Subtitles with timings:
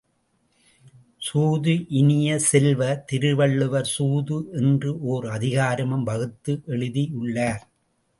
[1.21, 7.63] சூது இனிய செல்வ, திருவள்ளுவர் சூது என்று ஓர் அதிகாரமும் வகுத்து எழுதியுள்ளார்.